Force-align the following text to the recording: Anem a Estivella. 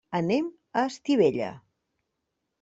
Anem 0.19 0.47
a 0.81 0.85
Estivella. 0.93 1.51